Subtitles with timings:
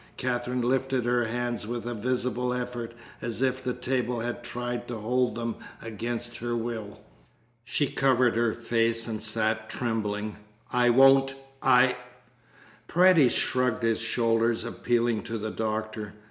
[0.17, 4.97] Katherine lifted her hands with a visible effort, as if the table had tried to
[4.97, 7.01] hold them against her will.
[7.63, 10.37] She covered her face and sat trembling.
[10.71, 11.35] "I won't!
[11.61, 11.97] I"
[12.87, 16.13] Paredes shrugged his shoulders, appealing to the doctor.